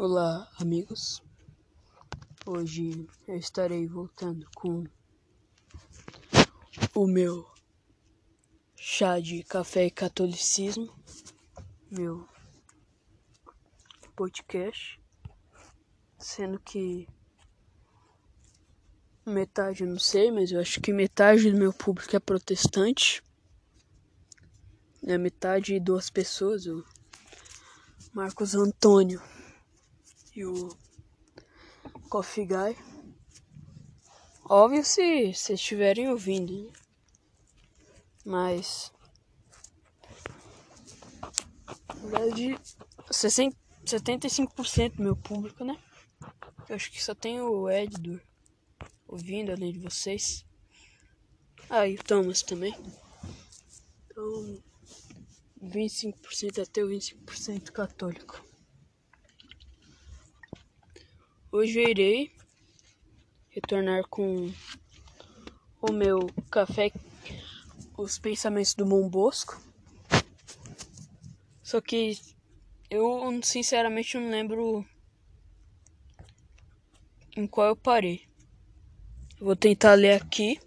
[0.00, 1.20] Olá, amigos.
[2.46, 4.84] Hoje eu estarei voltando com
[6.94, 7.44] o meu
[8.76, 10.94] chá de café e catolicismo,
[11.90, 12.28] meu
[14.14, 15.00] podcast,
[16.16, 17.08] sendo que
[19.26, 23.20] metade não sei, mas eu acho que metade do meu público é protestante.
[25.04, 26.84] É metade duas pessoas, o
[28.14, 29.20] Marcos Antônio
[30.38, 30.68] e o
[32.08, 32.76] Coffee Guy.
[34.48, 36.72] Óbvio se vocês estiverem ouvindo, né?
[38.24, 38.92] Mas.
[41.88, 42.56] Na verdade,
[43.10, 45.76] 75% do meu público, né?
[46.68, 48.20] Eu acho que só tem o Eddur
[49.08, 50.46] ouvindo além de vocês.
[51.68, 52.76] Ah, e o Thomas também.
[54.06, 54.62] Então,
[55.64, 58.47] 25% até o 25% católico.
[61.50, 62.30] Hoje eu irei
[63.48, 64.52] retornar com
[65.80, 66.92] o meu café,
[67.96, 69.58] os pensamentos do Mão Bosco.
[71.62, 72.18] Só que
[72.90, 74.84] eu sinceramente não lembro
[77.34, 78.28] em qual eu parei.
[79.40, 80.60] Eu vou tentar ler aqui.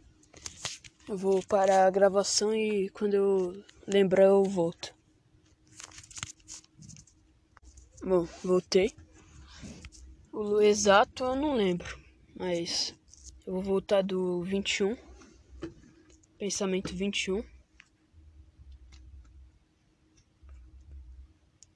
[1.07, 4.95] Eu vou parar a gravação e quando eu lembrar eu volto.
[8.03, 8.95] Bom, voltei.
[10.33, 11.99] O exato eu não lembro,
[12.33, 12.95] mas
[13.45, 14.95] eu vou voltar do 21.
[16.37, 17.43] Pensamento 21.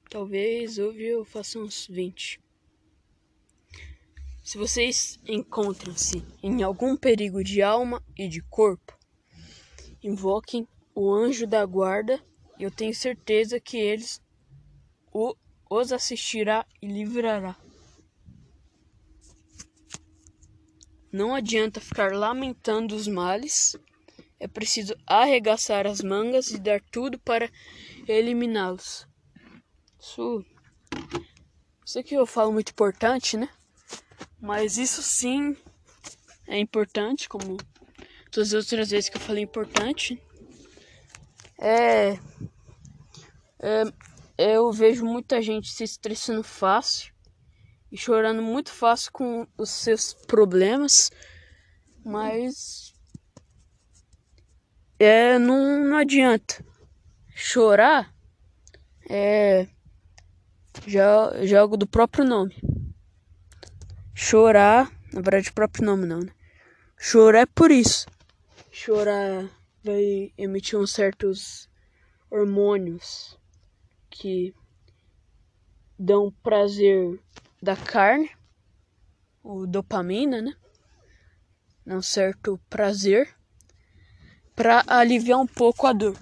[0.09, 2.39] Talvez hoje eu faça uns 20.
[4.41, 8.97] Se vocês encontram-se em algum perigo de alma e de corpo,
[10.01, 12.23] invoquem o anjo da guarda
[12.57, 14.21] e eu tenho certeza que eles
[15.11, 15.35] o,
[15.69, 17.57] os assistirá e livrará.
[21.15, 23.73] Não adianta ficar lamentando os males,
[24.37, 27.49] é preciso arregaçar as mangas e dar tudo para
[28.05, 29.07] eliminá-los.
[29.97, 30.45] Isso,
[31.85, 33.47] isso aqui eu falo muito importante, né?
[34.41, 35.55] Mas isso sim
[36.45, 37.55] é importante, como
[38.29, 40.21] todas as outras vezes que eu falei importante.
[41.57, 42.19] É,
[43.57, 43.83] é
[44.37, 47.14] eu vejo muita gente se estressando fácil
[47.95, 51.09] e chorando muito fácil com os seus problemas,
[52.03, 52.93] mas
[54.99, 56.61] é não, não adianta
[57.33, 58.13] chorar
[59.09, 59.65] é
[60.85, 62.53] já, já algo do próprio nome.
[64.13, 66.33] Chorar, na verdade, o próprio nome não, né?
[66.97, 68.07] Chorar é por isso.
[68.69, 69.49] Chorar
[69.81, 71.69] vai emitir uns certos
[72.29, 73.39] hormônios
[74.09, 74.53] que
[75.97, 77.21] dão prazer
[77.65, 78.29] da carne,
[79.41, 80.55] o dopamina, né?
[81.87, 83.35] Um certo prazer
[84.55, 86.15] para aliviar um pouco a dor.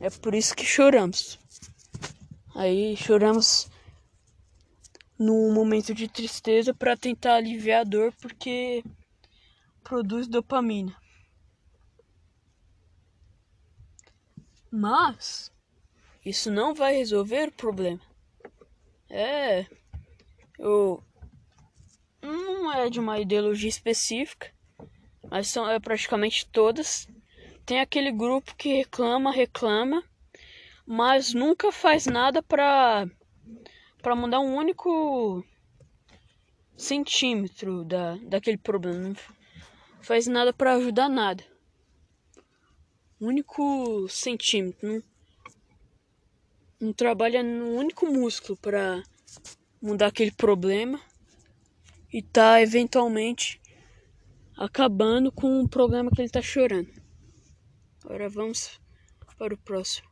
[0.00, 1.38] É por isso que choramos.
[2.54, 3.70] Aí choramos
[5.18, 8.82] num momento de tristeza para tentar aliviar a dor porque
[9.84, 10.96] produz dopamina.
[14.70, 15.52] Mas
[16.24, 18.00] isso não vai resolver o problema.
[19.08, 19.66] É
[20.58, 21.02] eu
[22.22, 24.52] não é de uma ideologia específica,
[25.30, 27.08] mas são é, praticamente todas.
[27.64, 30.02] Tem aquele grupo que reclama, reclama,
[30.86, 33.08] mas nunca faz nada para
[34.02, 35.44] para mudar um único
[36.76, 39.08] centímetro da, daquele problema.
[39.08, 39.16] Não
[40.00, 41.42] faz nada para ajudar nada.
[43.20, 44.86] Um único centímetro.
[44.88, 45.02] Não,
[46.78, 49.02] não trabalha no único músculo para
[49.86, 51.00] mudar aquele problema
[52.12, 53.60] e tá eventualmente
[54.56, 56.90] acabando com o problema que ele tá chorando.
[58.04, 58.80] Agora vamos
[59.38, 60.08] para o próximo.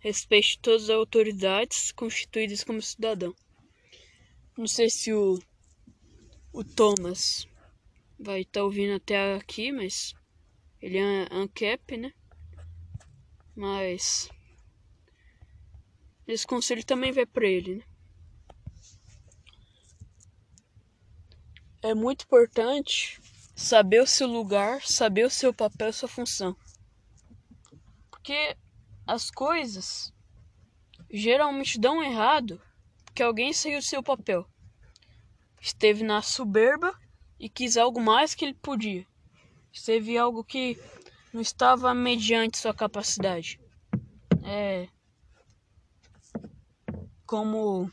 [0.00, 3.34] Respeite todas as autoridades constituídas como cidadão.
[4.56, 5.38] Não sei se o,
[6.52, 7.46] o Thomas
[8.18, 10.14] vai estar tá ouvindo até aqui, mas
[10.80, 12.12] ele é ANCAP, né?
[13.54, 14.28] Mas
[16.26, 17.84] esse conselho também vai para ele, né?
[21.82, 23.20] É muito importante
[23.54, 26.56] saber o seu lugar, saber o seu papel, sua função.
[28.10, 28.56] Porque
[29.06, 30.12] as coisas
[31.10, 32.60] geralmente dão errado
[33.04, 34.44] porque alguém saiu do seu papel.
[35.60, 36.98] Esteve na soberba
[37.38, 39.06] e quis algo mais que ele podia.
[39.72, 40.76] Esteve algo que
[41.32, 43.60] não estava mediante sua capacidade.
[44.42, 44.88] É
[47.34, 47.90] como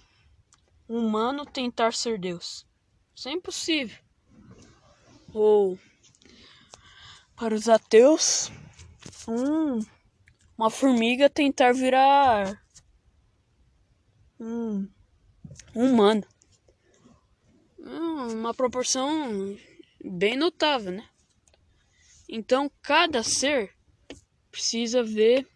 [0.88, 2.63] um humano tentar ser Deus.
[3.15, 3.97] Isso é impossível.
[5.33, 5.79] Ou
[7.35, 8.51] para os ateus,
[9.27, 9.79] um,
[10.55, 12.63] uma formiga tentar virar
[14.39, 14.88] um,
[15.75, 16.23] um humano.
[17.79, 19.57] Hum, uma proporção
[20.05, 21.09] bem notável, né?
[22.29, 23.75] Então, cada ser
[24.51, 25.47] precisa ver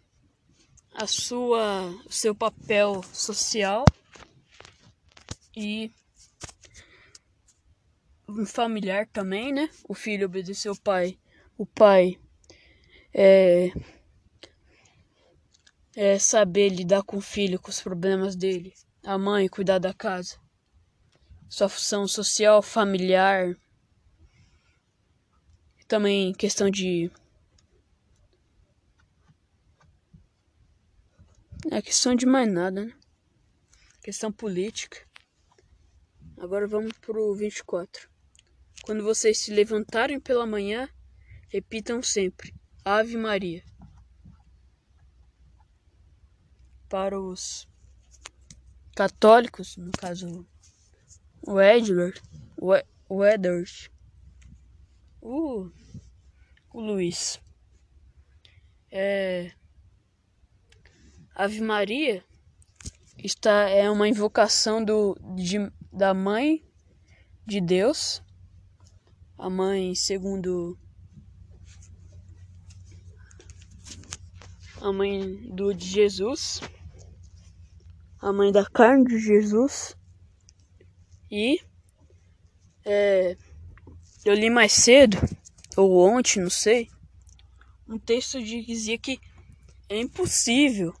[0.96, 3.84] a sua seu papel social
[5.54, 5.92] e
[8.46, 9.68] familiar também, né?
[9.86, 11.18] O filho obedecer o pai,
[11.58, 12.18] o pai
[13.12, 13.70] é,
[15.94, 18.72] é saber lidar com o filho, com os problemas dele,
[19.04, 20.38] a mãe cuidar da casa,
[21.46, 23.54] sua função social, familiar,
[25.86, 27.10] também questão de
[31.70, 32.92] é questão de mais nada, né?
[34.02, 35.04] Questão política.
[36.36, 38.08] Agora vamos pro 24.
[38.82, 40.88] Quando vocês se levantarem pela manhã,
[41.48, 42.54] repitam sempre:
[42.84, 43.64] Ave Maria.
[46.88, 47.68] Para os
[48.94, 50.46] católicos, no caso
[51.42, 52.20] o Edward,
[53.08, 53.90] o Edward,
[55.20, 55.68] o,
[56.72, 57.40] o Luiz,
[58.90, 59.52] é,
[61.38, 62.24] Ave Maria
[63.18, 66.64] está é uma invocação do, de, da mãe
[67.46, 68.22] de Deus.
[69.36, 70.78] A mãe segundo
[74.80, 76.62] a mãe do de Jesus,
[78.18, 79.94] a mãe da carne de Jesus.
[81.30, 81.60] E
[82.82, 83.36] é,
[84.24, 85.18] eu li mais cedo
[85.76, 86.88] ou ontem, não sei,
[87.86, 89.20] um texto que dizia que
[89.86, 90.94] é impossível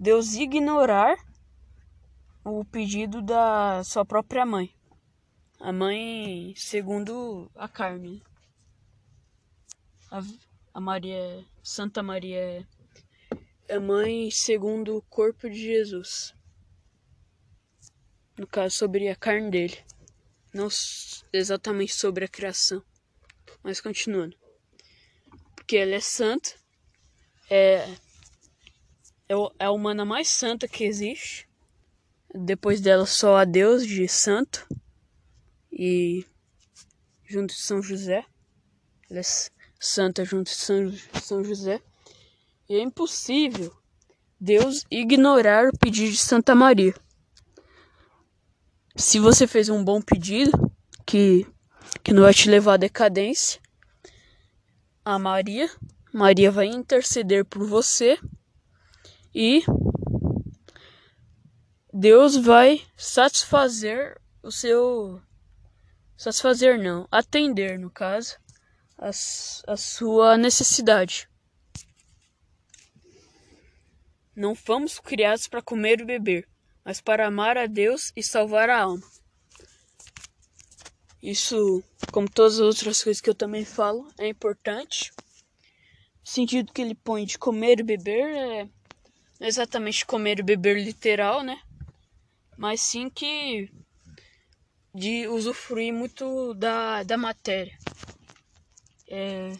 [0.00, 1.16] Deus ignorar
[2.44, 4.72] o pedido da sua própria mãe.
[5.58, 8.22] A mãe segundo a carne.
[10.08, 10.20] A,
[10.72, 12.64] a Maria, Santa Maria
[13.68, 16.32] é a mãe segundo o corpo de Jesus.
[18.38, 19.78] No caso, sobre a carne dele.
[20.54, 20.68] Não
[21.32, 22.84] exatamente sobre a criação.
[23.64, 24.36] Mas continuando.
[25.56, 26.54] Porque ela é santa.
[27.50, 27.84] É,
[29.28, 31.48] é, a humana mais santa que existe.
[32.34, 34.66] Depois dela, só a Deus de santo
[35.72, 36.24] e
[37.26, 38.24] junto de São José.
[39.10, 39.22] Ela é
[39.80, 40.92] santa junto de São,
[41.22, 41.80] São José.
[42.68, 43.74] E é impossível
[44.40, 46.94] Deus ignorar o pedido de Santa Maria.
[48.94, 50.50] Se você fez um bom pedido,
[51.06, 51.46] que,
[52.02, 53.60] que não vai te levar à decadência,
[55.04, 55.70] a Maria,
[56.12, 58.18] Maria vai interceder por você
[59.34, 59.62] e
[61.92, 65.20] Deus vai satisfazer o seu
[66.16, 68.36] satisfazer não, atender no caso,
[68.98, 71.28] a, a sua necessidade.
[74.34, 76.48] Não fomos criados para comer e beber,
[76.84, 79.06] mas para amar a Deus e salvar a alma.
[81.22, 81.82] Isso,
[82.12, 85.12] como todas as outras coisas que eu também falo, é importante.
[86.24, 88.68] O sentido que ele põe de comer e beber é
[89.40, 91.60] exatamente comer e beber literal, né?
[92.56, 93.70] Mas sim que
[94.94, 97.76] de usufruir muito da, da matéria.
[99.08, 99.54] É...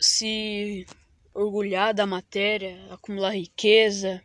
[0.00, 0.86] Se
[1.32, 4.22] orgulhar da matéria, acumular riqueza,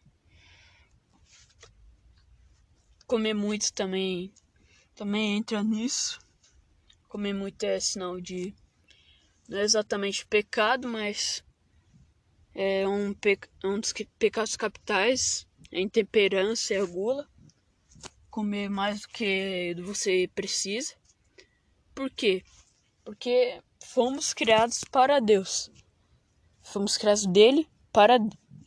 [3.08, 4.34] comer muito também
[4.96, 6.20] também entra nisso.
[7.20, 8.56] Comer muito é sinal de
[9.50, 11.44] não é exatamente pecado, mas
[12.56, 17.28] é um, pe um dos pecados capitais, a intemperância e a gula.
[18.30, 20.94] Comer mais do que você precisa.
[21.94, 22.42] Por quê?
[23.04, 25.70] Porque fomos criados para Deus.
[26.64, 28.18] Fomos criados dele para,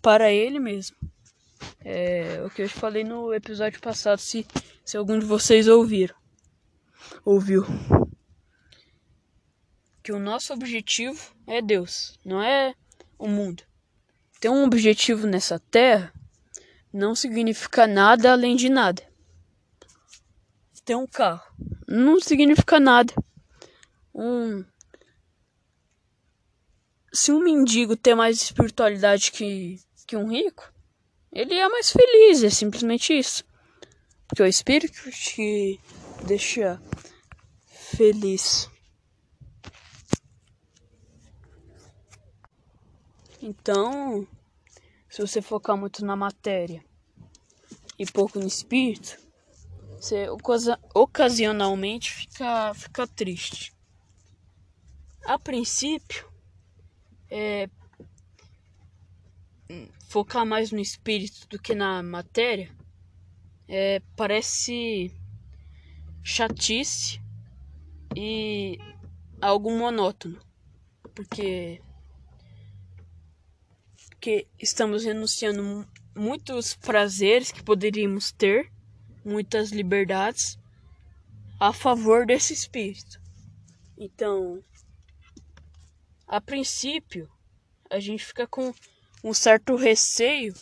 [0.03, 0.95] para ele mesmo.
[1.81, 4.47] É o que eu falei no episódio passado, se,
[4.85, 6.21] se algum de vocês ouviram.
[7.25, 7.65] Ouviu.
[10.03, 12.75] Que o nosso objetivo é Deus, não é
[13.19, 13.63] o mundo
[14.43, 16.13] ter um objetivo nessa terra
[16.93, 19.01] não significa nada além de nada.
[20.85, 21.47] Ter um carro
[21.87, 23.15] não significa nada.
[24.13, 24.65] Um
[27.13, 29.79] se um mendigo tem mais espiritualidade que,
[30.09, 30.73] que um rico,
[31.31, 33.45] ele é mais feliz, é simplesmente isso.
[34.27, 35.79] Porque o espírito te
[36.27, 36.83] deixa
[37.97, 38.69] feliz.
[43.43, 44.25] Então,
[45.09, 46.81] se você focar muito na matéria
[47.99, 49.19] e pouco no espírito,
[49.97, 50.29] você
[50.95, 53.75] ocasionalmente fica, fica triste.
[55.25, 56.31] A princípio,
[57.29, 57.69] é,
[60.09, 62.71] focar mais no espírito do que na matéria
[63.67, 65.13] é, parece
[66.23, 67.21] chatice
[68.15, 68.79] e
[69.41, 70.39] algo monótono,
[71.13, 71.83] porque
[74.23, 78.71] porque estamos renunciando muitos prazeres que poderíamos ter,
[79.25, 80.57] muitas liberdades
[81.59, 83.21] a favor desse espírito.
[83.99, 84.63] Então,
[86.25, 87.29] a princípio,
[87.91, 88.73] a gente fica com
[89.25, 90.55] um certo receio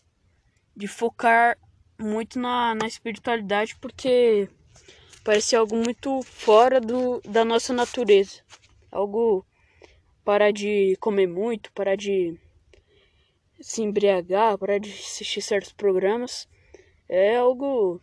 [0.75, 1.59] de focar
[1.99, 4.49] muito na, na espiritualidade porque
[5.23, 8.41] parece algo muito fora do, da nossa natureza.
[8.91, 9.45] Algo
[10.25, 12.41] para de comer muito, para de
[13.61, 16.49] se embriagar, parar de assistir certos programas,
[17.09, 18.01] é algo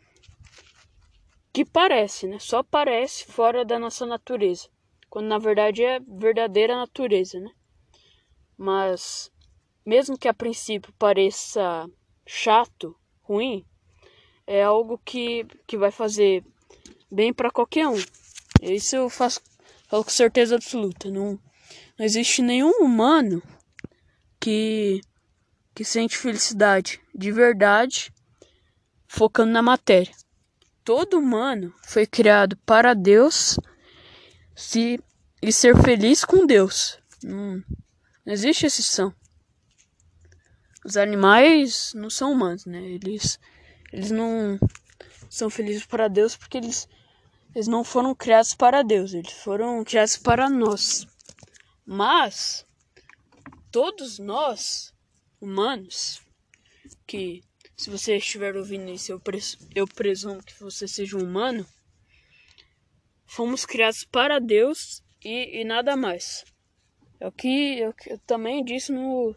[1.52, 2.38] que parece, né?
[2.40, 4.70] Só parece fora da nossa natureza,
[5.10, 7.52] quando na verdade é verdadeira natureza, né?
[8.58, 9.32] Mas
[9.86, 11.90] mesmo que a princípio pareça
[12.26, 13.66] chato, ruim,
[14.46, 16.44] é algo que, que vai fazer
[17.12, 17.98] bem para qualquer um.
[18.62, 19.42] Isso eu faço
[19.88, 21.10] falo com certeza absoluta.
[21.10, 21.40] Não,
[21.98, 23.42] não existe nenhum humano
[24.40, 25.02] que
[25.78, 28.12] que sente felicidade de verdade
[29.08, 30.12] focando na matéria.
[30.84, 33.60] Todo humano foi criado para Deus
[34.56, 35.00] se,
[35.40, 36.98] e ser feliz com Deus.
[37.22, 37.64] Não,
[38.26, 39.14] não existe exceção.
[40.84, 42.82] Os animais não são humanos, né?
[42.82, 43.40] Eles,
[43.94, 44.58] eles não
[45.30, 46.90] são felizes para Deus porque eles,
[47.54, 51.06] eles não foram criados para Deus, eles foram criados para nós.
[51.86, 52.66] Mas
[53.72, 54.97] todos nós
[55.40, 56.22] humanos,
[57.06, 57.44] que
[57.76, 61.66] se você estiver ouvindo isso, eu, pres eu presumo que você seja um humano,
[63.26, 66.44] fomos criados para Deus e, e nada mais.
[67.20, 69.36] É o que eu, eu também disse no,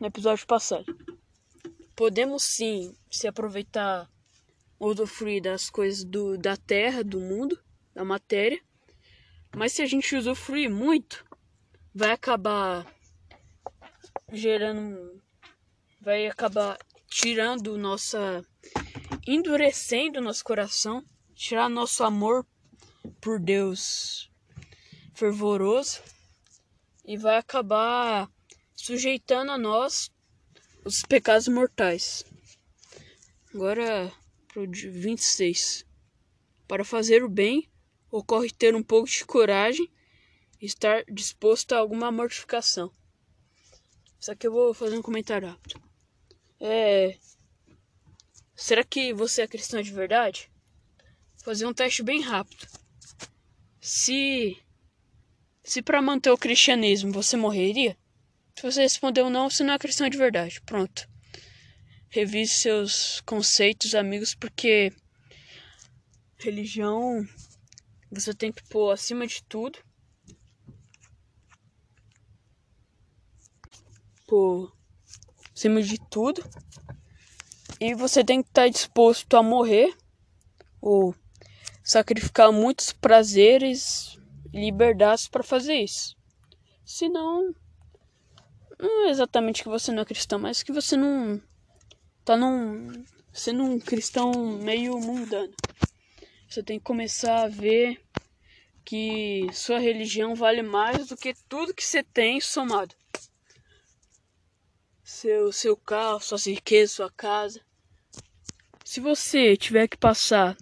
[0.00, 0.84] no episódio passado.
[1.94, 4.10] Podemos sim se aproveitar
[4.78, 7.58] usufruir das coisas do, da terra, do mundo,
[7.94, 8.60] da matéria,
[9.54, 11.24] mas se a gente usufruir muito,
[11.94, 12.86] vai acabar
[14.32, 15.22] gerando
[16.06, 18.46] vai acabar tirando nossa.
[19.26, 22.46] endurecendo nosso coração, tirar nosso amor
[23.20, 24.30] por Deus
[25.12, 26.00] fervoroso
[27.04, 28.30] e vai acabar
[28.72, 30.08] sujeitando a nós
[30.84, 32.24] os pecados mortais.
[33.52, 34.12] Agora
[34.46, 35.84] pro 26.
[36.68, 37.68] Para fazer o bem,
[38.12, 39.90] ocorre ter um pouco de coragem
[40.62, 42.92] e estar disposto a alguma mortificação.
[44.20, 45.85] Só que eu vou fazer um comentário rápido.
[46.60, 47.18] É.
[48.54, 50.50] Será que você é cristão de verdade?
[51.36, 52.66] Vou fazer um teste bem rápido.
[53.80, 54.56] Se.
[55.62, 57.96] Se para manter o cristianismo você morreria?
[58.54, 60.60] Se você respondeu não, você não é cristão de verdade.
[60.62, 61.08] Pronto.
[62.08, 64.92] Revise seus conceitos, amigos, porque
[66.38, 67.26] religião
[68.10, 69.78] você tem que pôr acima de tudo.
[74.26, 74.75] Pôr
[75.56, 76.44] acima de tudo.
[77.80, 79.96] E você tem que estar disposto a morrer
[80.80, 81.14] ou
[81.82, 84.18] sacrificar muitos prazeres
[84.52, 86.14] e liberdades para fazer isso.
[86.84, 87.54] Senão,
[88.78, 91.40] não é exatamente que você não é cristão, mas que você não
[92.24, 95.54] tá num, sendo um cristão meio mundano.
[96.48, 98.00] Você tem que começar a ver
[98.84, 102.94] que sua religião vale mais do que tudo que você tem somado
[105.06, 107.64] seu, seu carro, suas riquezas, sua casa.
[108.84, 110.56] Se você tiver que passar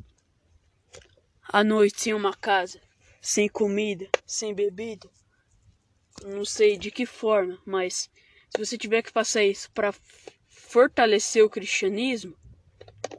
[1.43, 2.79] a noite sem uma casa,
[3.23, 5.09] sem comida, sem bebida,
[6.25, 8.11] não sei de que forma, mas
[8.51, 9.95] se você tiver que passar isso para
[10.47, 12.37] fortalecer o cristianismo,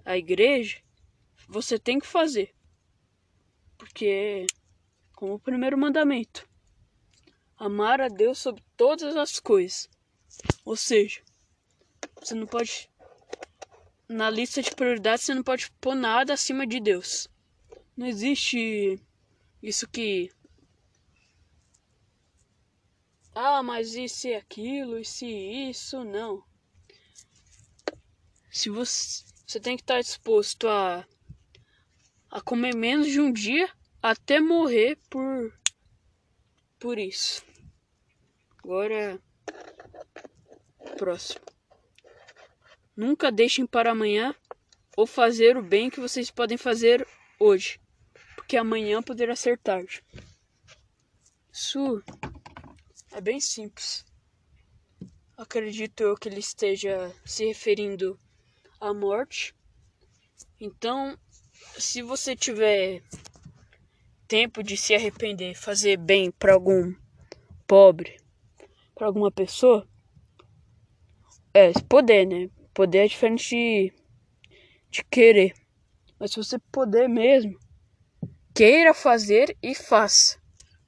[0.06, 0.80] a igreja,
[1.50, 2.54] você tem que fazer.
[3.80, 4.46] Porque,
[5.16, 6.48] como o primeiro mandamento,
[7.58, 9.90] amar a Deus sobre todas as coisas
[10.64, 11.22] ou seja,
[12.20, 12.90] você não pode.
[14.08, 17.28] Na lista de prioridades, você não pode pôr nada acima de Deus.
[17.96, 19.00] Não existe
[19.62, 20.32] isso que.
[23.34, 26.44] Ah, mas e se aquilo, e isso, não.
[28.50, 31.06] Se você, você tem que estar disposto a,
[32.32, 33.70] a comer menos de um dia
[34.02, 35.54] até morrer por,
[36.80, 37.44] por isso.
[38.64, 39.22] Agora
[40.96, 41.42] próximo.
[42.96, 44.34] Nunca deixem para amanhã
[44.96, 47.06] ou fazer o bem que vocês podem fazer
[47.40, 47.80] hoje,
[48.36, 50.02] porque amanhã poderá ser tarde.
[51.52, 52.02] Isso
[53.12, 54.06] é bem simples.
[55.38, 58.18] Acredito eu que ele esteja se referindo
[58.80, 59.54] à morte.
[60.60, 61.18] Então,
[61.78, 63.04] se você tiver
[64.28, 66.94] tempo de se arrepender, fazer bem para algum
[67.68, 68.18] pobre,
[68.94, 69.88] para alguma pessoa,
[71.56, 72.50] é, poder, né?
[72.74, 73.94] Poder é diferente de,
[74.92, 75.54] de querer.
[76.20, 77.58] Mas se você puder mesmo,
[78.54, 80.38] queira fazer e faça.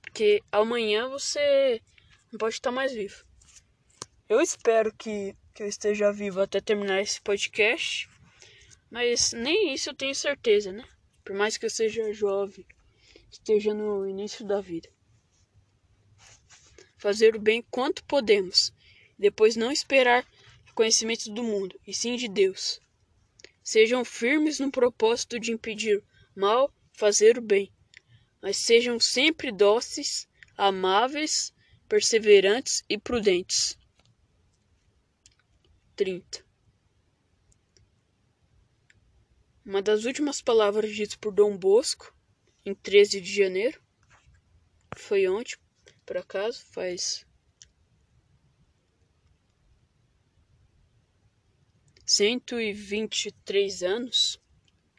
[0.01, 1.81] Porque amanhã você
[2.29, 3.25] não pode estar mais vivo.
[4.27, 8.09] Eu espero que, que eu esteja vivo até terminar esse podcast.
[8.91, 10.83] Mas nem isso eu tenho certeza, né?
[11.24, 12.65] Por mais que eu seja jovem,
[13.31, 14.89] esteja no início da vida.
[16.97, 18.74] Fazer o bem quanto podemos,
[19.17, 20.25] depois não esperar
[20.77, 22.79] conhecimento do mundo, e sim de Deus.
[23.63, 26.03] Sejam firmes no propósito de impedir
[26.36, 27.74] mal fazer o bem,
[28.39, 31.51] mas sejam sempre dóceis, amáveis,
[31.89, 33.75] perseverantes e prudentes.
[35.96, 36.46] 30.
[39.65, 42.15] Uma das últimas palavras ditas por Dom Bosco,
[42.63, 43.81] em 13 de janeiro,
[44.96, 45.57] foi ontem,
[46.05, 47.26] por acaso, faz
[52.07, 54.39] 123 anos,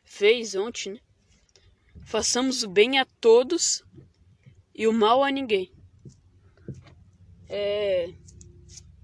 [0.04, 1.00] fez ontem, né?
[2.04, 3.82] Façamos o bem a todos
[4.74, 5.72] e o mal a ninguém.
[7.48, 8.12] É.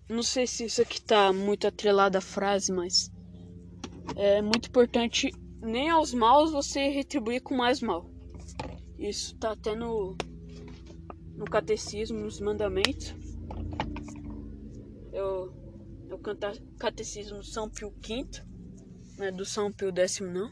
[0.06, 3.10] Não sei se isso aqui tá muito atrelado à frase, mas
[4.16, 5.30] é muito importante
[5.62, 8.10] nem aos maus você retribuir com mais mal.
[8.98, 10.14] Isso tá até no,
[11.34, 13.14] no catecismo, nos mandamentos.
[15.10, 15.64] Eu
[16.13, 16.13] o
[16.78, 18.26] Catecismo São Pio V,
[19.18, 20.50] né, do São Pio X não,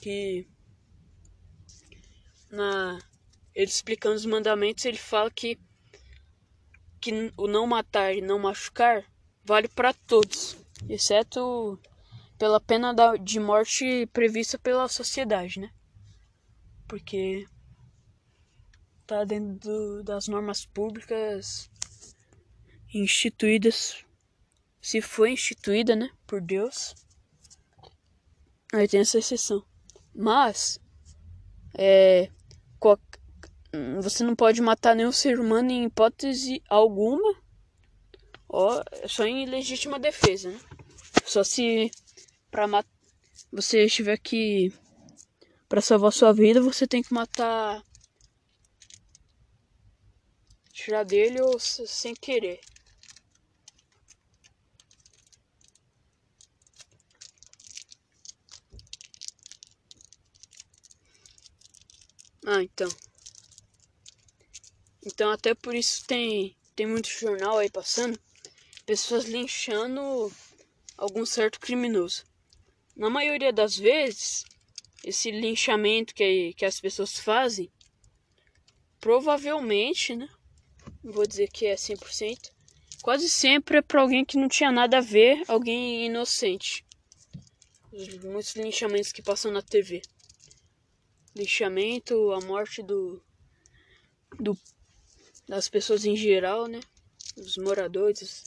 [0.00, 0.46] que
[2.50, 2.98] na
[3.54, 5.58] ele explicando os mandamentos, ele fala que
[7.00, 9.04] que o não matar e não machucar
[9.44, 10.56] vale para todos,
[10.88, 11.78] exceto
[12.38, 15.72] pela pena da, de morte prevista pela sociedade, né?
[16.86, 17.46] Porque
[19.06, 21.68] tá dentro do, das normas públicas
[22.94, 24.04] instituídas
[24.82, 26.94] se foi instituída, né, por Deus,
[28.74, 29.64] aí tem essa exceção.
[30.12, 30.80] Mas
[31.78, 32.28] é,
[34.02, 37.40] você não pode matar nenhum ser humano em hipótese alguma,
[38.48, 40.60] ó, só em legítima defesa, né?
[41.24, 41.90] Só se
[42.50, 42.66] para
[43.50, 44.74] você estiver aqui
[45.68, 47.82] para salvar sua vida, você tem que matar
[50.72, 52.60] tirar dele ou sem querer.
[62.44, 62.88] Ah, então.
[65.04, 68.18] Então até por isso tem tem muito jornal aí passando,
[68.86, 70.32] pessoas linchando
[70.96, 72.24] algum certo criminoso.
[72.96, 74.44] Na maioria das vezes,
[75.04, 77.70] esse linchamento que, que as pessoas fazem,
[78.98, 80.28] provavelmente, né?
[81.04, 82.50] Vou dizer que é 100%,
[83.02, 86.84] quase sempre é para alguém que não tinha nada a ver, alguém inocente.
[88.24, 90.00] Muitos linchamentos que passam na TV
[91.34, 93.22] lixamento, a morte do,
[94.38, 94.56] do
[95.48, 96.80] das pessoas em geral, né?
[97.36, 98.44] Dos moradores.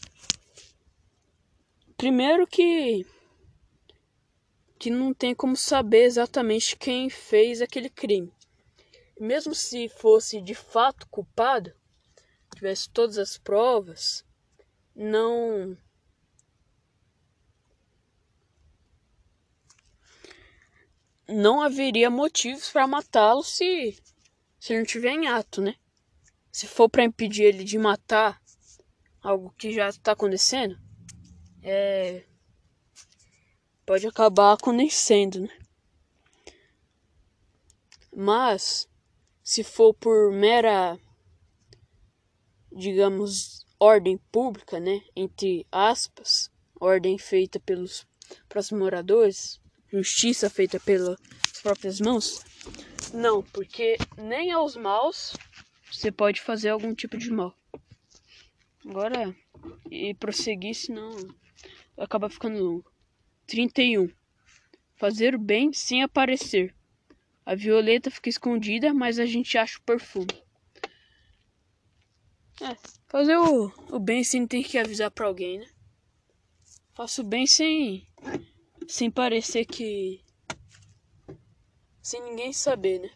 [1.97, 3.05] Primeiro que
[4.77, 8.31] que não tem como saber exatamente quem fez aquele crime.
[9.19, 11.73] Mesmo se fosse de fato culpado,
[12.53, 14.25] tivesse todas as provas,
[14.93, 15.77] não
[21.27, 23.97] não haveria motivos para matá-lo se,
[24.59, 25.75] se não tiver em ato, né?
[26.51, 28.41] Se for para impedir ele de matar
[29.21, 30.77] algo que já está acontecendo,
[31.61, 32.23] é,
[33.85, 35.59] pode acabar acontecendo, né?
[38.15, 38.87] Mas
[39.43, 40.97] se for por mera,
[42.71, 48.07] digamos, ordem pública, né, entre aspas, ordem feita pelos
[48.47, 49.61] próximos moradores,
[50.03, 51.17] justiça feita pelas
[51.61, 52.43] próprias mãos?
[53.13, 55.33] Não, porque nem aos maus
[55.91, 57.55] você pode fazer algum tipo de mal.
[58.85, 59.35] Agora,
[59.89, 61.11] e prosseguir, senão
[61.97, 62.91] acaba ficando longo.
[63.47, 64.09] 31.
[64.95, 66.75] Fazer o bem sem aparecer.
[67.45, 70.33] A violeta fica escondida, mas a gente acha o perfume.
[72.61, 72.75] É,
[73.07, 75.67] fazer o, o bem sem ter que avisar pra alguém, né?
[76.95, 78.07] faço bem sem
[78.87, 80.23] sem parecer que
[82.01, 83.09] sem ninguém saber, né?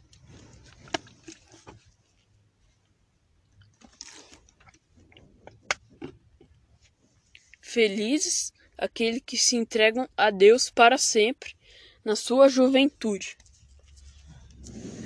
[7.61, 11.55] Felizes aqueles que se entregam a Deus para sempre
[12.03, 13.37] na sua juventude.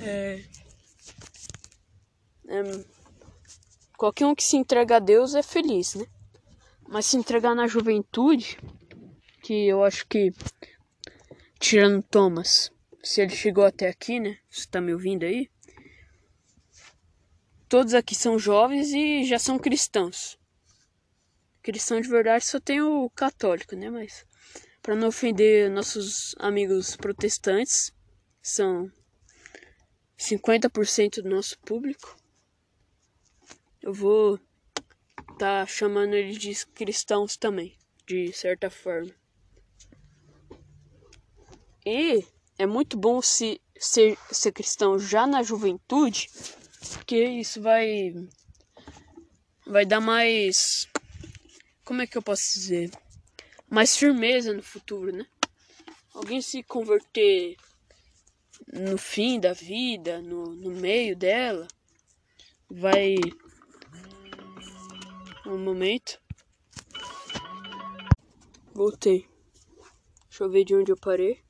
[0.00, 0.44] É,
[2.48, 2.84] é,
[3.96, 6.06] qualquer um que se entrega a Deus é feliz, né?
[6.88, 8.58] Mas se entregar na juventude,
[9.42, 10.32] que eu acho que,
[11.64, 12.70] tirando Thomas,
[13.02, 14.36] se ele chegou até aqui, né?
[14.50, 15.50] Você tá me ouvindo aí?
[17.70, 20.38] Todos aqui são jovens e já são cristãos.
[21.62, 23.88] Cristão de verdade só tem o católico, né?
[23.88, 24.26] Mas
[24.82, 27.94] para não ofender nossos amigos protestantes,
[28.42, 28.92] são
[30.18, 32.14] 50% do nosso público.
[33.80, 34.38] Eu vou
[35.38, 37.74] tá chamando eles de cristãos também,
[38.06, 39.23] de certa forma.
[41.84, 42.24] E
[42.58, 46.28] é muito bom se ser, ser cristão já na juventude,
[46.92, 48.12] porque isso vai
[49.66, 50.86] vai dar mais
[51.84, 52.90] como é que eu posso dizer?
[53.68, 55.26] Mais firmeza no futuro, né?
[56.14, 57.56] Alguém se converter
[58.72, 61.68] no fim da vida, no, no meio dela,
[62.70, 63.16] vai.
[65.46, 66.18] Um momento.
[68.72, 69.28] Voltei.
[70.28, 71.43] Deixa eu ver de onde eu parei.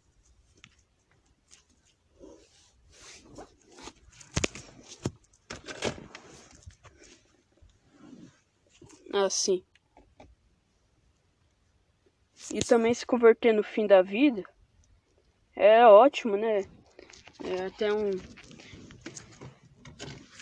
[9.16, 9.64] Ah, sim.
[12.52, 14.42] E também se converter no fim da vida
[15.54, 16.64] é ótimo, né?
[17.44, 18.10] É até um.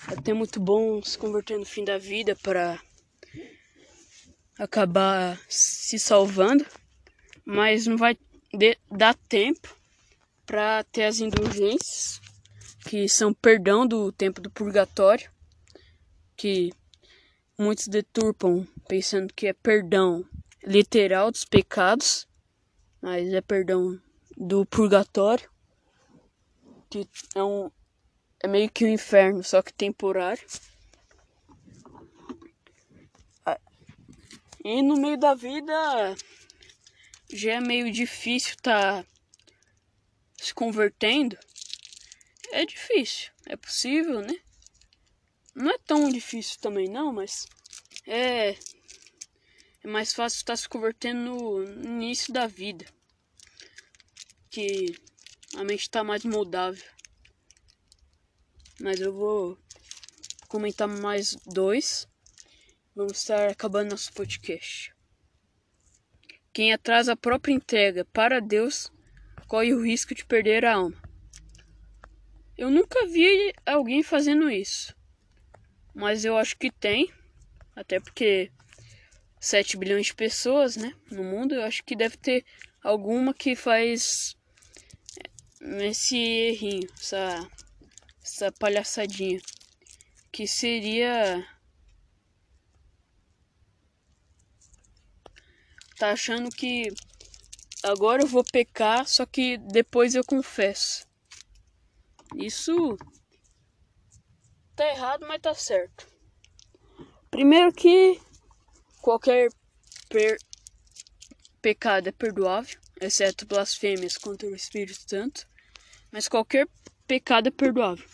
[0.07, 2.81] Até muito bom se converter no fim da vida para
[4.59, 6.65] acabar se salvando,
[7.45, 8.17] mas não vai
[8.91, 9.77] dar tempo
[10.47, 12.23] para ter as indulgências,
[12.89, 15.31] que são perdão do tempo do purgatório,
[16.35, 16.73] que
[17.63, 20.25] muitos deturpam pensando que é perdão
[20.65, 22.27] literal dos pecados,
[23.01, 24.01] mas é perdão
[24.37, 25.49] do purgatório,
[26.91, 27.71] que é um
[28.41, 30.45] é meio que um inferno, só que temporário.
[33.47, 33.61] Ah,
[34.65, 35.73] e no meio da vida
[37.33, 39.05] já é meio difícil tá
[40.37, 41.39] se convertendo.
[42.51, 44.35] É difícil, é possível, né?
[45.55, 47.47] Não é tão difícil também não, mas
[48.07, 48.57] é
[49.85, 52.87] é mais fácil estar se convertendo no início da vida.
[54.49, 54.95] Que
[55.57, 56.89] a mente está mais moldável.
[58.81, 59.59] Mas eu vou
[60.47, 62.07] comentar mais dois.
[62.95, 64.95] Vamos estar acabando nosso podcast.
[66.53, 68.93] Quem atrasa a própria entrega para Deus
[69.49, 71.03] corre o risco de perder a alma.
[72.57, 74.95] Eu nunca vi alguém fazendo isso,
[75.95, 77.13] mas eu acho que tem,
[77.77, 78.51] até porque
[79.41, 82.45] 7 bilhões de pessoas, né, no mundo, eu acho que deve ter
[82.83, 84.37] alguma que faz
[85.61, 87.49] esse errinho, essa,
[88.23, 89.41] essa palhaçadinha,
[90.31, 91.47] que seria
[95.99, 96.93] tá achando que
[97.85, 101.07] agora eu vou pecar, só que depois eu confesso.
[102.35, 102.97] Isso
[104.83, 106.09] tá errado, mas tá certo.
[107.31, 108.21] Primeiro que
[109.01, 109.51] Qualquer
[110.09, 110.39] per...
[111.61, 115.49] pecado é perdoável, exceto blasfêmias contra o Espírito Santo,
[116.11, 116.69] mas qualquer
[117.07, 118.09] pecado é perdoável.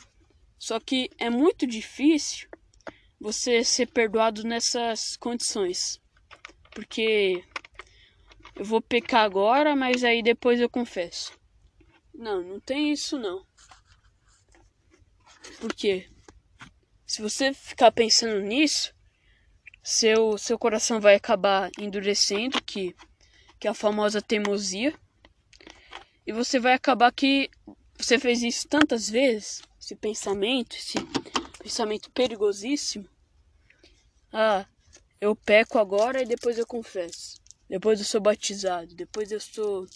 [0.59, 2.49] Só que é muito difícil
[3.21, 6.01] você ser perdoado nessas condições.
[6.71, 7.45] Porque
[8.57, 11.33] eu vou pecar agora, mas aí depois eu confesso.
[12.15, 13.47] Não, não tem isso não.
[15.61, 16.09] Por quê?
[17.09, 18.95] Se você ficar pensando nisso,
[19.83, 22.95] seu, seu coração vai acabar endurecendo, que,
[23.59, 24.95] que é a famosa teimosia.
[26.27, 27.51] E você vai acabar que
[27.97, 30.99] você fez isso tantas vezes, esse pensamento, esse
[31.59, 33.09] pensamento perigosíssimo.
[34.31, 34.67] Ah,
[35.19, 37.41] eu peco agora e depois eu confesso.
[37.71, 39.87] Depois eu sou batizado, depois eu sou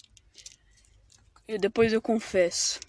[1.47, 2.81] e depois eu confesso.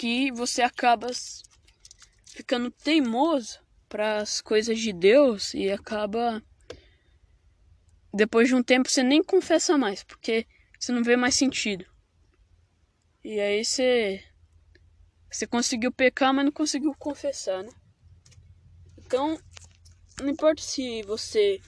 [0.00, 1.08] Que você acaba
[2.24, 6.42] ficando teimoso para as coisas de Deus e acaba
[8.10, 10.46] depois de um tempo você nem confessa mais, porque
[10.78, 11.84] você não vê mais sentido.
[13.22, 14.24] E aí você
[15.30, 17.70] você conseguiu pecar, mas não conseguiu confessar, né?
[18.96, 19.38] Então,
[20.18, 21.60] não importa se você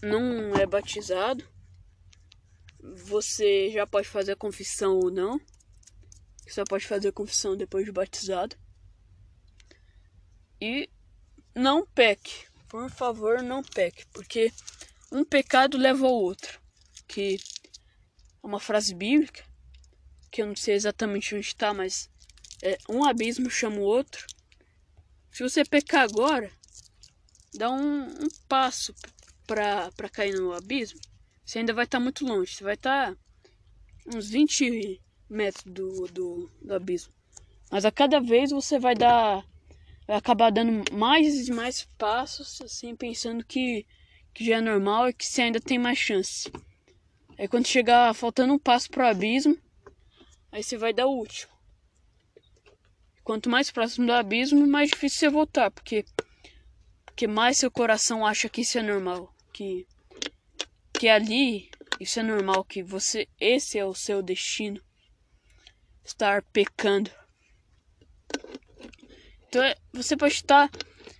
[0.00, 1.44] não é batizado,
[2.78, 5.40] você já pode fazer a confissão ou não.
[6.54, 8.56] Você pode fazer confissão depois de batizado.
[10.60, 10.88] E
[11.52, 12.46] não peque.
[12.68, 14.06] Por favor, não peque.
[14.12, 14.52] Porque
[15.10, 16.60] um pecado leva ao outro.
[17.08, 19.44] Que é uma frase bíblica.
[20.30, 22.08] Que eu não sei exatamente onde está, mas
[22.62, 24.24] é, um abismo chama o outro.
[25.32, 26.48] Se você pecar agora,
[27.52, 28.94] dá um, um passo
[29.44, 31.00] para cair no abismo.
[31.44, 32.54] Você ainda vai estar tá muito longe.
[32.54, 33.18] Você vai estar tá
[34.14, 35.02] uns 20
[35.34, 37.12] metros do, do, do abismo.
[37.70, 39.44] Mas a cada vez você vai dar
[40.06, 43.86] vai acabar dando mais e mais passos, assim, pensando que,
[44.32, 46.50] que já é normal e que você ainda tem mais chance.
[47.38, 49.58] Aí quando chegar faltando um passo pro abismo,
[50.52, 51.52] aí você vai dar o último.
[53.24, 56.04] Quanto mais próximo do abismo, mais difícil você voltar, porque,
[57.06, 59.86] porque mais seu coração acha que isso é normal, que,
[60.92, 64.82] que ali isso é normal, que você esse é o seu destino,
[66.04, 67.10] estar pecando.
[69.48, 70.70] Então é, você pode estar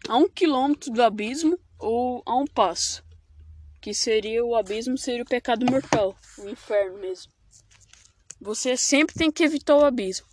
[0.09, 3.05] a um quilômetro do abismo ou a um passo.
[3.81, 7.33] Que seria o abismo, seria o pecado mortal, o inferno mesmo.
[8.41, 10.27] Você sempre tem que evitar o abismo.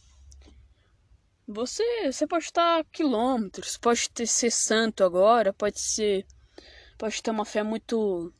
[1.48, 6.26] Você, você pode estar a quilômetros, pode ter, ser santo agora, pode ser.
[6.98, 8.34] Pode ter uma fé muito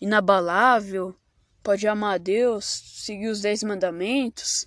[0.00, 1.14] inabalável,
[1.62, 4.66] pode amar a Deus, seguir os dez mandamentos.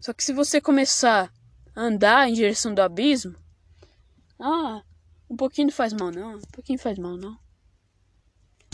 [0.00, 1.32] Só que se você começar
[1.74, 3.36] a andar em direção do abismo,
[4.38, 4.82] ah,
[5.30, 7.38] um pouquinho não faz mal não, um pouquinho faz mal não.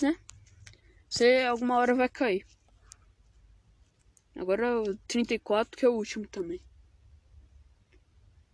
[0.02, 0.16] Né?
[1.08, 2.46] Você alguma hora vai cair.
[4.34, 6.62] Agora o 34 que é o último também.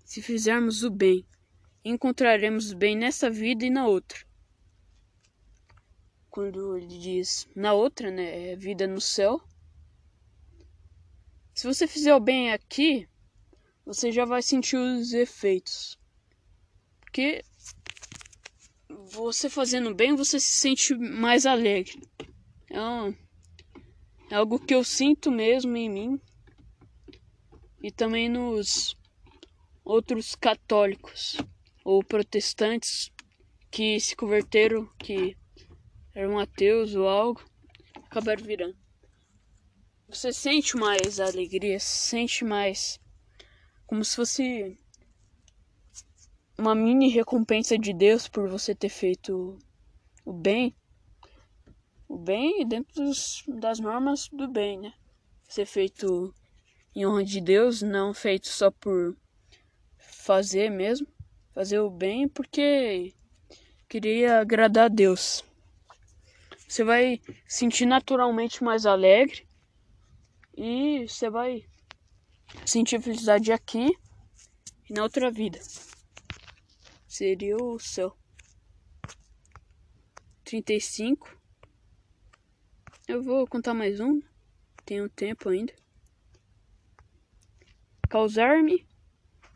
[0.05, 1.27] Se fizermos o bem,
[1.85, 4.19] encontraremos o bem nessa vida e na outra.
[6.31, 9.43] Quando ele diz na outra, né, é vida no céu.
[11.55, 13.09] Se você fizer o bem aqui,
[13.87, 15.97] você já vai sentir os efeitos.
[17.01, 17.45] Porque
[19.13, 22.03] você fazendo bem, você se sente mais alegre.
[22.69, 23.15] É, um,
[24.33, 26.21] é algo que eu sinto mesmo em mim
[27.81, 28.97] e também nos
[29.85, 31.37] outros católicos
[31.85, 33.13] ou protestantes
[33.71, 35.37] que se converteram, que
[36.13, 37.45] eram ateus ou algo,
[38.07, 38.84] acabaram virando.
[40.15, 43.01] Você sente mais alegria, sente mais
[43.85, 44.79] como se fosse
[46.57, 49.59] uma mini recompensa de Deus por você ter feito
[50.25, 50.73] o bem.
[52.09, 54.95] O bem dentro dos, das normas do bem, né?
[55.49, 56.33] Ser feito
[56.95, 59.17] em honra de Deus, não feito só por
[59.99, 61.09] fazer mesmo.
[61.53, 63.13] Fazer o bem porque
[63.89, 65.45] queria agradar a Deus.
[66.69, 69.45] Você vai sentir naturalmente mais alegre
[70.57, 71.65] e você vai
[72.65, 73.91] sentir felicidade aqui
[74.89, 75.61] e na outra vida
[77.15, 78.17] seria o céu.
[80.45, 81.39] 35.
[83.07, 84.21] Eu vou contar mais um.
[84.85, 85.73] Tenho tempo ainda.
[88.09, 88.85] Causar-me.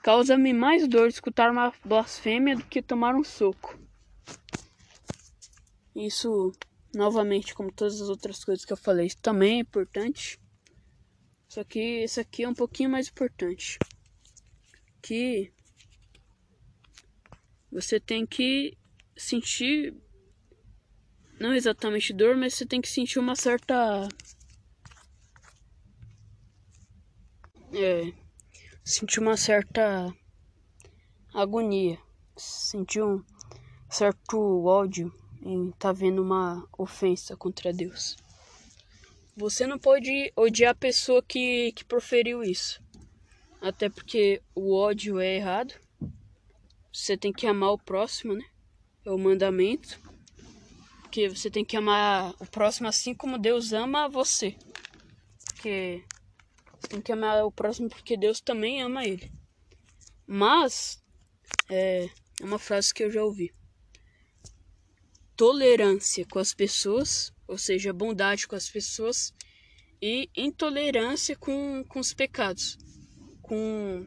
[0.02, 3.76] Causa-me mais dor escutar uma blasfêmia do que tomar um soco.
[5.96, 6.52] Isso,
[6.94, 10.38] novamente, como todas as outras coisas que eu falei, também é importante.
[11.48, 13.78] Só que esse aqui é um pouquinho mais importante.
[15.02, 15.50] Que
[17.72, 18.76] você tem que
[19.16, 19.94] sentir
[21.40, 24.08] não exatamente dor, mas você tem que sentir uma certa
[27.72, 28.12] é,
[28.84, 30.12] sentir uma certa
[31.32, 31.98] agonia,
[32.36, 33.22] sentir um
[33.88, 38.16] certo ódio em estar tá vendo uma ofensa contra Deus.
[39.38, 42.82] Você não pode odiar a pessoa que, que proferiu isso.
[43.60, 45.74] Até porque o ódio é errado
[46.98, 48.44] você tem que amar o próximo, né?
[49.04, 50.00] É o mandamento.
[51.02, 54.56] Porque você tem que amar o próximo assim como Deus ama você.
[55.46, 56.04] Porque
[56.80, 59.30] você tem que amar o próximo porque Deus também ama ele.
[60.26, 61.00] Mas
[61.70, 62.08] é,
[62.40, 63.54] é uma frase que eu já ouvi.
[65.38, 69.32] Tolerância com as pessoas, ou seja, bondade com as pessoas,
[70.02, 72.76] e intolerância com, com os pecados,
[73.40, 74.06] com,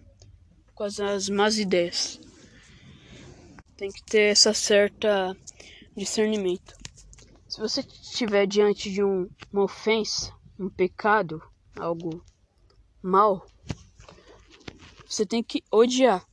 [0.75, 2.19] com as, as más ideias
[3.81, 5.35] tem que ter essa certa
[5.97, 6.75] discernimento.
[7.49, 11.41] Se você estiver diante de um, uma ofensa, um pecado,
[11.75, 12.23] algo
[13.01, 13.43] mal,
[15.03, 16.23] você tem que odiar,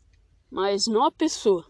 [0.50, 1.66] mas não a pessoa.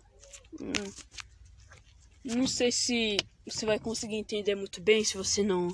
[2.37, 5.69] Não sei se você vai conseguir entender muito bem se você não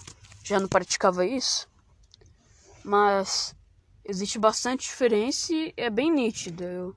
[0.45, 1.69] já não praticava isso.
[2.85, 3.57] Mas
[4.05, 6.65] existe bastante diferença e é bem nítida.
[6.65, 6.97] Eu,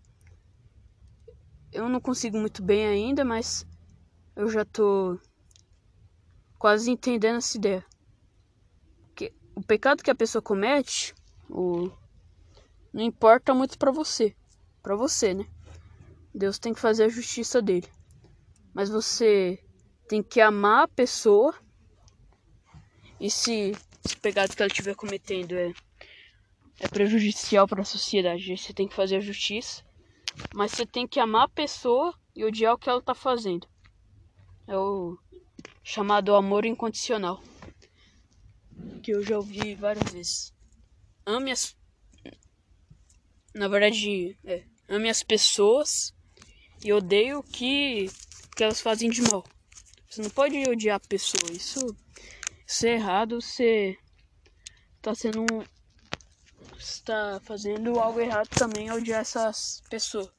[1.71, 3.65] eu não consigo muito bem ainda, mas
[4.35, 5.19] eu já tô
[6.59, 7.83] quase entendendo essa ideia.
[9.15, 11.15] Que o pecado que a pessoa comete,
[11.49, 11.89] o
[12.93, 14.35] não importa muito para você,
[14.83, 15.47] para você, né?
[16.31, 17.96] Deus tem que fazer a justiça dele.
[18.77, 19.59] Mas você
[20.07, 21.51] tem que amar a pessoa.
[23.19, 23.71] E se
[24.05, 25.73] esse pecado que ela estiver cometendo é,
[26.81, 29.83] é prejudicial para a sociedade, você tem que fazer a justiça.
[30.53, 33.67] Mas você tem que amar a pessoa e odiar o que ela está fazendo.
[34.67, 35.17] É o
[35.83, 37.41] chamado amor incondicional.
[39.01, 40.53] Que eu já ouvi várias vezes.
[41.25, 41.75] Ame as.
[43.55, 46.13] Na verdade, é, ame as pessoas
[46.83, 48.07] e odeio o que,
[48.57, 49.45] que elas fazem de mal.
[50.09, 51.51] Você não pode odiar a pessoa.
[51.51, 51.95] Isso,
[52.65, 53.39] isso é errado.
[53.39, 53.95] Você
[54.97, 55.63] está sendo um,
[56.75, 60.31] está fazendo algo errado também odiar essas pessoas,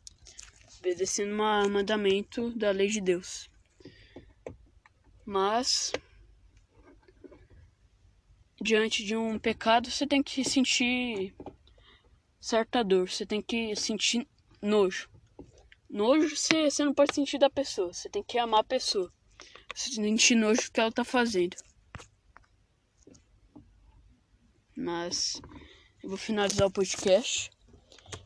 [0.80, 3.48] obedecendo um mandamento da lei de Deus.
[5.24, 5.92] Mas
[8.60, 11.32] diante de um pecado, você tem que sentir
[12.40, 14.26] certa dor, você tem que sentir
[14.60, 15.08] nojo.
[15.88, 19.12] Nojo você, você não pode sentir da pessoa, você tem que amar a pessoa.
[19.74, 21.56] Você sentir nojo do que ela tá fazendo.
[24.76, 25.40] Mas
[26.02, 27.50] eu vou finalizar o podcast.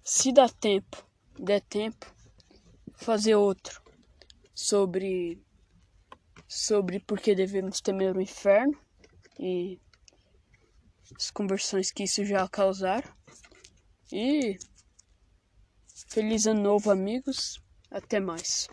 [0.05, 1.07] Se dá tempo,
[1.39, 2.13] der tempo,
[2.95, 3.81] fazer outro
[4.55, 5.41] sobre
[6.49, 8.79] sobre por que devemos temer o inferno
[9.39, 9.81] e
[11.17, 13.11] as conversões que isso já causaram.
[14.13, 14.59] E
[16.13, 17.61] feliz ano novo, amigos.
[17.91, 18.69] Até mais.